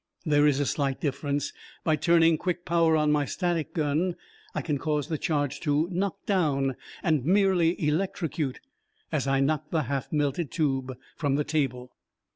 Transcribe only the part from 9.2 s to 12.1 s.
I knocked the half melted tube from the table."